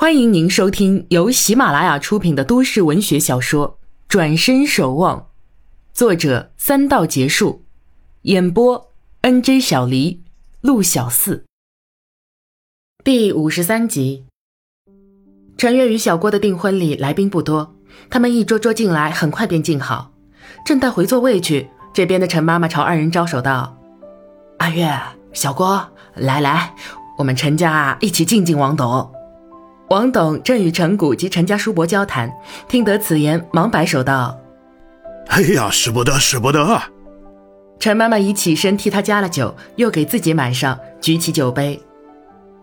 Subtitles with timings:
[0.00, 3.70] 欢迎您收听由喜马拉雅出品的都市文学小说
[4.06, 5.18] 《转身守望》，
[5.92, 7.64] 作者三道结束，
[8.22, 8.92] 演播
[9.22, 10.22] N J 小黎、
[10.60, 11.44] 陆小四。
[13.02, 14.24] 第五十三集。
[15.56, 17.74] 陈月与小郭的订婚礼来宾不多，
[18.08, 20.12] 他们一桌桌进来，很快便敬好。
[20.64, 23.76] 正待回座位去，这边的陈妈妈朝二人招手道
[24.58, 24.96] ：“阿月、
[25.32, 26.76] 小郭，来来，
[27.18, 29.12] 我们陈家一起敬敬王董。”
[29.88, 32.30] 王董正与陈谷及陈家叔伯交谈，
[32.68, 34.38] 听得此言，忙摆手道
[35.28, 36.78] ：“哎呀，使不得，使不得！”
[37.80, 41.82] 陈妈妈已起身替他加了酒，又给自己满上，举起酒杯：“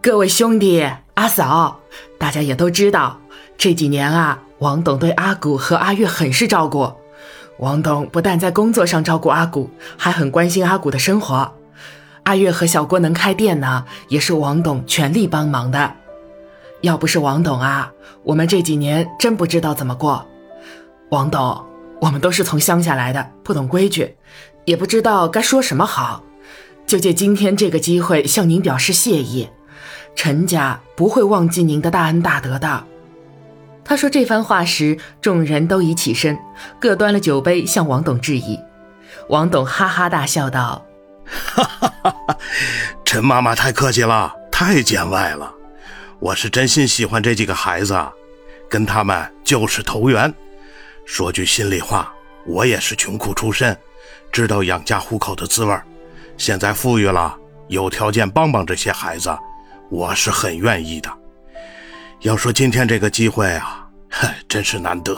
[0.04, 1.80] 各位兄弟，阿嫂，
[2.20, 3.20] 大家也都知道，
[3.58, 6.92] 这几年啊，王董对阿谷和阿月很是照顾。
[7.58, 11.52] 王董不但在工作上照顾阿谷，还很关心阿谷的生活。
[12.24, 15.92] 阿月和小郭能开店呢，也是王董全力帮忙的。”
[16.86, 20.24] 要不是王董啊，我们这几年真不知道怎么过。
[21.10, 21.66] 王董，
[22.00, 24.16] 我们都是从乡下来的，不懂规矩，
[24.66, 26.22] 也不知道该说什么好，
[26.86, 29.50] 就借今天这个机会向您表示谢意。
[30.16, 32.84] 陈家不会忘记您的大恩大德的。
[33.84, 36.38] 他说这番话时，众人都已起身，
[36.80, 38.60] 各端了酒杯向王董致意。
[39.30, 40.86] 王董哈哈大笑道
[41.26, 42.38] ：“哈哈哈哈，
[43.04, 45.52] 陈妈妈太客气了，太见外了。”
[46.26, 47.96] 我是真心喜欢这几个孩子，
[48.68, 50.34] 跟他们就是投缘。
[51.06, 52.12] 说句心里话，
[52.48, 53.78] 我也是穷苦出身，
[54.32, 55.80] 知道养家糊口的滋味
[56.36, 57.38] 现在富裕了，
[57.68, 59.38] 有条件帮帮这些孩子，
[59.92, 61.16] 我是很愿意的。
[62.22, 63.88] 要说今天这个机会啊，
[64.50, 65.16] 真是难得。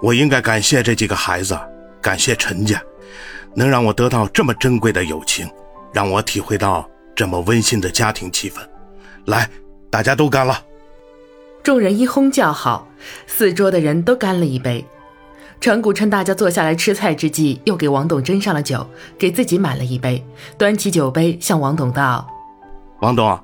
[0.00, 1.58] 我应该感谢这几个孩子，
[2.00, 2.80] 感谢陈家，
[3.56, 5.50] 能让我得到这么珍贵的友情，
[5.92, 8.58] 让我体会到这么温馨的家庭气氛。
[9.24, 9.50] 来。
[9.90, 10.62] 大家都干了，
[11.64, 12.86] 众人一哄叫好，
[13.26, 14.84] 四桌的人都干了一杯。
[15.60, 18.86] 陈谷趁大家坐下来吃菜之际，又给王董斟上了酒，
[19.18, 20.24] 给自己满了一杯，
[20.56, 22.26] 端起酒杯向王董道
[23.02, 23.38] ：“王董，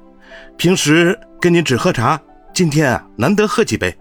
[0.56, 2.18] 平时跟您只喝茶，
[2.54, 3.94] 今天难得喝几杯，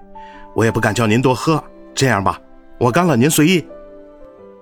[0.53, 1.61] 我也不敢叫您多喝。
[1.93, 2.39] 这样吧，
[2.77, 3.65] 我干了，您随意。”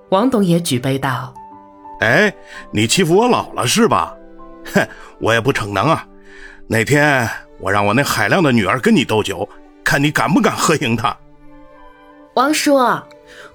[0.10, 1.34] 王董也举杯道
[2.00, 2.34] ：“哎，
[2.72, 4.16] 你欺负我老了是吧？
[4.74, 4.88] 哼，
[5.20, 6.08] 我也不逞能啊。
[6.68, 7.30] 哪天……”
[7.64, 9.48] 我让我那海量的女儿跟你斗酒，
[9.86, 11.16] 看你敢不敢喝赢她。
[12.34, 12.76] 王叔，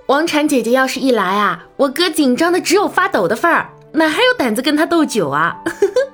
[0.06, 5.54] 王婵姐姐要是一来啊，我哥紧张的只有发抖的份儿，哪还有胆子跟她斗酒啊？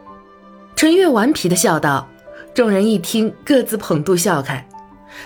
[0.74, 2.08] 陈月顽皮的笑道。
[2.52, 4.64] 众人一听，各自捧肚笑开。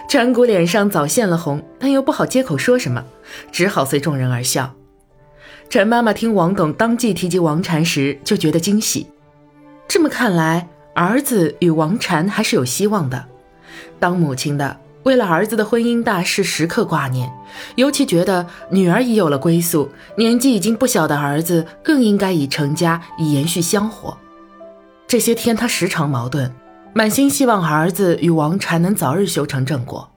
[0.08, 3.02] 陈谷脸上早现了红，但又不好接口说什么，
[3.50, 4.74] 只好随众人而笑。
[5.70, 9.06] 陈妈妈听王董当即提及王婵时，就觉得惊喜。
[9.86, 10.68] 这么看来。
[10.94, 13.24] 儿子与王禅还是有希望的。
[13.98, 17.32] 当母亲的为了儿子的婚姻大事时刻挂念，
[17.76, 24.16] 尤其觉得女儿已有了归宿，年纪已经不小的儿子更应该已成家，以延续香火。
[25.06, 26.52] 这些天他时常矛盾，
[26.92, 30.10] 满心希望儿子与王禅能早日修成正果，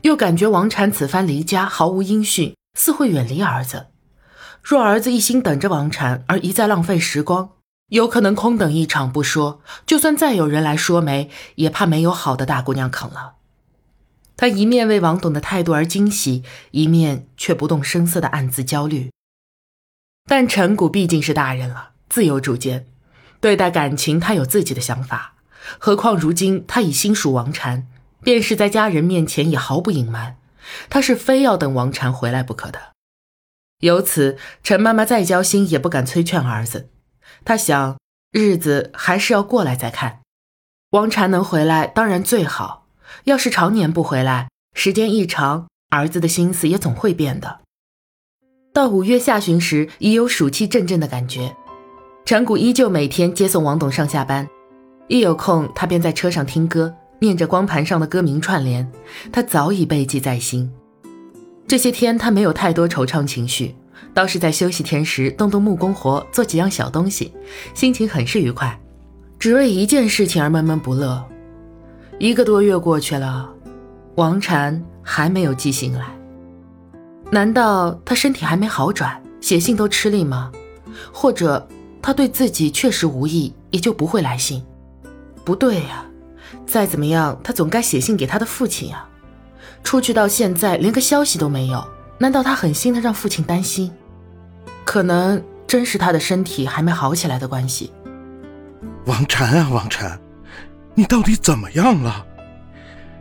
[0.00, 3.86] 又感觉王禅此番离家毫无音讯，似会远离儿子。
[4.62, 7.50] 若儿子一心等着王禅而一再浪费时光。
[7.92, 13.34] 有可能空等一场不说，就算再有人来说媒，也怕没有好的大姑娘啃了。
[14.34, 19.10] 他一面为王董的态度而惊喜，一面却不动声色的暗自焦虑。
[20.24, 22.86] 但陈谷毕竟是大人了，自有主见，
[23.42, 25.34] 对待感情他有自己的想法。
[25.78, 27.86] 何况如今他已心属王禅，
[28.24, 30.38] 便是在家人面前也毫不隐瞒，
[30.88, 32.92] 他是非要等王禅回来不可的。
[33.80, 36.88] 由此，陈妈妈再焦心也不敢催劝儿子。
[37.44, 37.98] 他想，
[38.30, 40.20] 日子还是要过来再看。
[40.90, 42.86] 王禅能回来当然最好，
[43.24, 47.60] 要是常年不回来，时间一长，儿子的心思也总会变的。
[48.72, 51.54] 到五月下旬时，已有暑气阵阵的感觉。
[52.24, 54.48] 陈谷依旧每天接送王董上下班，
[55.08, 58.90] 一有空，他便在车上听歌，念着光盘上的歌名串联，
[59.32, 60.72] 他早已背记在心。
[61.66, 63.74] 这些天，他没有太多惆怅情绪。
[64.14, 67.32] 倒是在休息天时动动木工活，做几样小东西，
[67.74, 68.78] 心情很是愉快。
[69.38, 71.24] 只为一件事情而闷闷不乐。
[72.18, 73.50] 一个多月过去了，
[74.14, 76.06] 王禅还没有寄信来。
[77.30, 80.52] 难道他身体还没好转，写信都吃力吗？
[81.12, 81.66] 或者
[82.00, 84.62] 他对自己确实无意，也就不会来信？
[85.44, 86.04] 不对呀，
[86.66, 89.08] 再怎么样，他总该写信给他的父亲呀。
[89.82, 91.84] 出去到现在，连个消息都没有。
[92.22, 93.90] 难道他狠心的让父亲担心？
[94.84, 97.92] 可能真是他的身体还没好起来的关系。
[99.06, 100.16] 王禅啊，王禅，
[100.94, 102.24] 你到底怎么样了？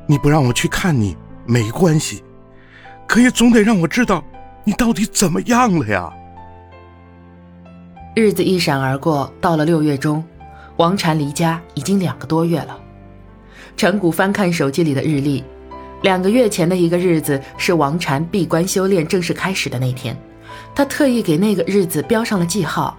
[0.05, 1.17] 你不让我去看你
[1.47, 2.23] 没关系，
[3.07, 4.23] 可也总得让我知道
[4.63, 6.13] 你到底怎么样了呀。
[8.15, 10.23] 日子一闪而过，到了六月中，
[10.77, 12.79] 王禅离家已经两个多月了。
[13.75, 15.43] 陈谷翻看手机里的日历，
[16.01, 20.17] 两个月前的一个日子是王禅闭关修炼正式开始的那天，
[20.73, 22.97] 他特意给那个日子标上了记号。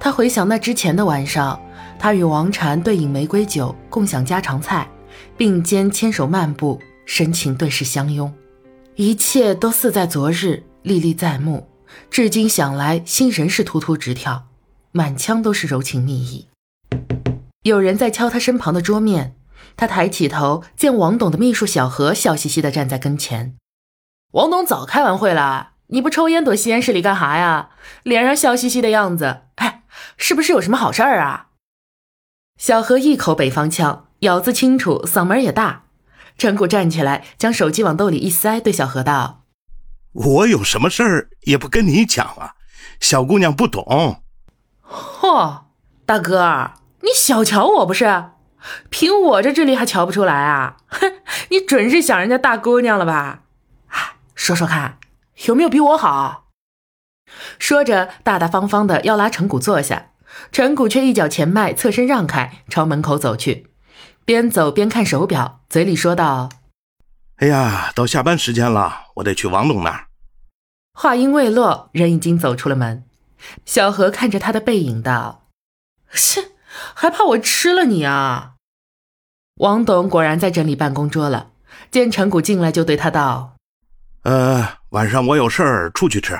[0.00, 1.60] 他回想那之前的晚上，
[1.98, 4.88] 他与王禅对饮玫瑰酒，共享家常菜，
[5.36, 8.32] 并肩牵手漫步，深情顿时相拥，
[8.94, 11.68] 一切都似在昨日，历历在目。
[12.10, 14.46] 至今想来，心仍是突突直跳，
[14.92, 16.46] 满腔都是柔情蜜意。
[17.62, 19.34] 有人在敲他身旁的桌面，
[19.76, 23.56] 他抬起头，见王董的秘书小何笑嘻嘻地站在跟前。
[24.32, 27.70] 王董早开完会了，你不抽烟躲吸烟室里干哈呀？
[28.02, 29.82] 脸上笑嘻嘻的样子，哎，
[30.16, 31.48] 是不是有什么好事儿啊？
[32.58, 35.84] 小何一口北方腔，咬字清楚，嗓门也大。
[36.38, 39.44] 陈谷站起来，将手机往兜里一塞，对小何道。
[40.12, 42.54] 我有什么事儿也不跟你讲啊，
[43.00, 44.22] 小姑娘不懂。
[44.82, 45.64] 嚯，
[46.04, 48.04] 大哥，你小瞧我不是？
[48.90, 50.76] 凭我这智力还瞧不出来啊？
[50.88, 51.12] 哼，
[51.50, 53.42] 你准是想人家大姑娘了吧？
[53.88, 54.98] 哎，说说看，
[55.46, 56.46] 有没有比我好？
[57.58, 60.10] 说着，大大方方的要拉陈谷坐下，
[60.52, 63.68] 陈谷却一脚前迈，侧身让开，朝门口走去，
[64.24, 66.48] 边走边看手表，嘴里说道
[67.38, 70.06] ：“哎呀，到下班时间了，我得去王董那儿。”
[70.94, 73.04] 话音未落，人已经走出了门。
[73.66, 75.48] 小何看着他的背影道
[76.14, 76.52] ：“切，
[76.94, 78.54] 还怕我吃了你啊？”
[79.56, 81.50] 王董果然在整理办公桌了，
[81.90, 83.56] 见陈谷进来，就对他道
[84.24, 86.38] ：“呃，晚上我有事儿出去吃，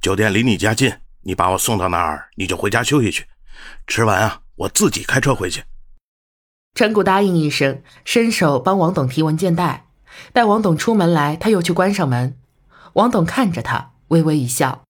[0.00, 0.92] 酒店离你家近，
[1.22, 3.26] 你把我送到那儿，你就回家休息去。
[3.88, 5.64] 吃完啊，我自己开车回去。”
[6.74, 9.86] 陈谷答应一声，伸手帮王董提文件袋。
[10.32, 12.36] 待王董出门来，他又去关上门。
[12.92, 13.90] 王董看着他。
[14.08, 14.82] 微微一笑，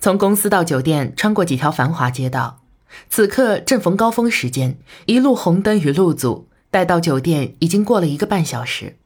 [0.00, 2.62] 从公司到酒店，穿过几条繁华街道。
[3.10, 6.48] 此刻正逢高峰时间，一路红灯与路阻。
[6.74, 8.98] 待到酒店，已经过了一个半小时。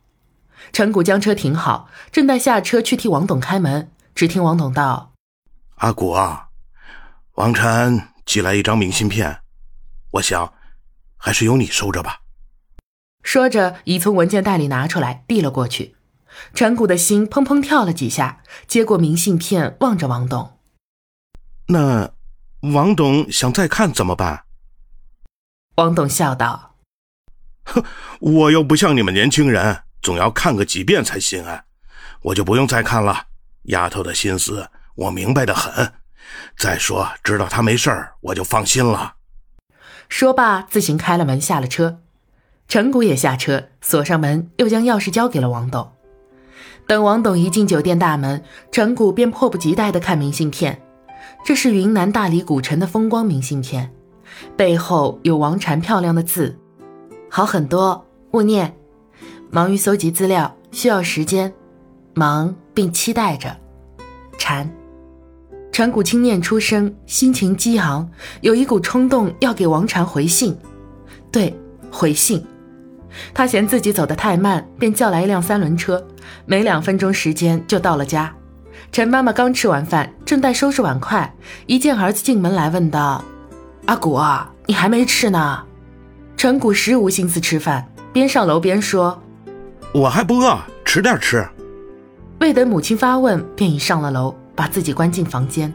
[0.73, 5.13] 陈谷将车停好，正待下车去替王董开门，只听王董道
[5.77, 6.49] ：“阿谷啊，
[7.35, 9.41] 王禅寄来一张明信片，
[10.13, 10.55] 我想，
[11.19, 12.23] 还是由你收着吧。”
[13.23, 15.95] 说着，已从文件袋里拿出来，递了过去。
[16.55, 20.59] 陈谷的心砰砰跳了几下，接过明信片，望着王董。
[21.67, 22.13] 那
[22.73, 24.45] 王董想再看怎么办？
[25.75, 26.78] 王董笑道：“哼，
[27.69, 27.85] 哼
[28.21, 31.65] 我又不像你们年轻人，总要看个几遍才心安。
[32.23, 33.27] 我就不用再看了。
[33.65, 35.93] 丫头的心思我明白的很。
[36.57, 39.15] 再说，知道她没事儿，我就放心了。”
[40.09, 42.01] 说罢，自行开了门，下了车。
[42.67, 45.93] 陈谷也下车，锁上门，又将钥匙交给了王董。
[46.87, 48.43] 等王董一进酒店大门，
[48.73, 50.83] 陈谷便迫不及待地看明信片。
[51.45, 53.93] 这是云南大理古城的风光明信片，
[54.57, 56.59] 背后有王禅漂亮的字，
[57.29, 58.05] 好很多。
[58.33, 58.77] 勿念，
[59.51, 61.51] 忙于搜集资料，需要时间，
[62.13, 63.57] 忙并期待着。
[64.37, 64.71] 禅，
[65.73, 68.07] 陈谷轻念出声，心情激昂，
[68.43, 70.55] 有一股冲动要给王禅回信。
[71.33, 71.59] 对，
[71.91, 72.45] 回信。
[73.33, 76.07] 他嫌自己走得太慢，便叫来一辆三轮车，
[76.45, 78.35] 没两分钟时间就到了家。
[78.93, 81.35] 陈妈妈刚吃完饭，正在收拾碗筷，
[81.67, 83.25] 一见儿子进门来，问道
[83.87, 84.19] ：“阿谷，
[84.67, 85.65] 你还没吃呢？”
[86.39, 89.21] 陈谷实无心思吃饭，边上楼边说
[89.93, 91.45] ：“我还不饿，迟点吃。”
[92.39, 95.75] 未等母亲发问，便已上了楼，把自己关进房间。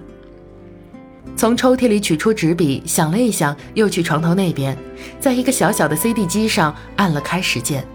[1.36, 4.78] 从抽屉里取出纸笔，想了一想，又去床头那边，
[5.20, 7.86] 在一个小小的 CD 机上按了开始键，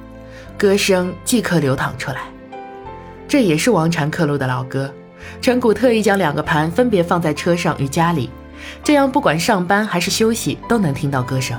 [0.58, 2.25] 歌声即刻流淌出来。
[3.26, 4.92] 这也是王禅刻录的老歌。
[5.40, 8.28] 陈谷特意将两个盘分别放在车上与家里，
[8.84, 11.58] 这样不管上班还是休息都能听到歌声。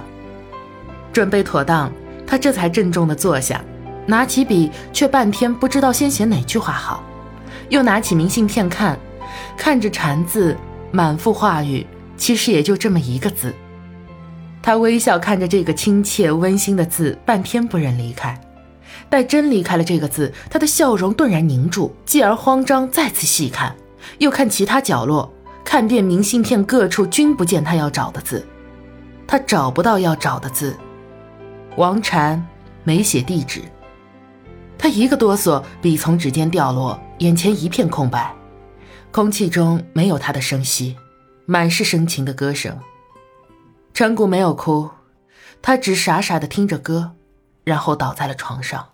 [1.20, 1.92] 准备妥当，
[2.26, 3.62] 他这才郑重地坐下，
[4.06, 7.04] 拿起笔，却半天不知道先写哪句话好，
[7.68, 8.98] 又拿起明信片看，
[9.58, 10.56] 看着禅字。
[10.92, 11.86] 满腹话语，
[12.16, 13.54] 其实也就这么一个字。
[14.62, 18.40] 他微笑看着这个亲切温馨的字，半天不忍离开。
[19.10, 23.76] 待真离开了这个字，他的笑容顿然凝住，继而慌张，再次细看，
[24.20, 25.30] 又看其他角落，
[25.66, 28.48] 看遍明信片各处，均不见他要找的字。
[29.28, 30.74] 他找不到要找的字。
[31.78, 32.46] 王禅
[32.84, 33.62] 没写地址。
[34.78, 38.34] 他一个哆嗦，笔从指尖掉落，眼前一片空白。
[39.12, 40.96] 空气中没有他的声息，
[41.46, 42.78] 满是深情的歌声。
[43.94, 44.90] 陈谷没有哭，
[45.62, 47.12] 他只傻傻的听着歌，
[47.64, 48.90] 然后倒在了床上。